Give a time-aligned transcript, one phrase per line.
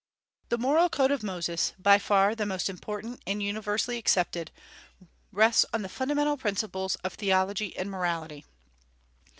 [0.49, 4.49] The moral code of Moses, by far the most important and universally accepted,
[5.31, 8.43] rests on the fundamental principles of theology and morality.